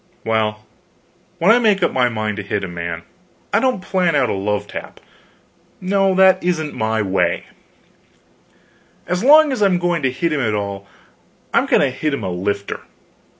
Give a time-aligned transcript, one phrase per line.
[0.25, 0.65] Well,
[1.37, 3.03] when I make up my mind to hit a man,
[3.53, 4.99] I don't plan out a love tap;
[5.79, 7.45] no, that isn't my way;
[9.05, 10.87] as long as I'm going to hit him at all,
[11.53, 12.79] I'm going to hit him a lifter.